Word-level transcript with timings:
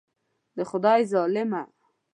د 0.55 0.59
خدای 0.69 1.01
ظالمه. 1.11 1.63